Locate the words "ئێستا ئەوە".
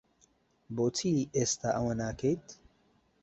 1.35-1.93